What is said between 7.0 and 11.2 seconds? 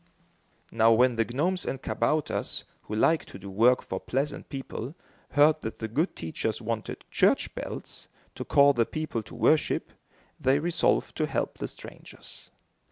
church bells, to call the people to worship, they resolved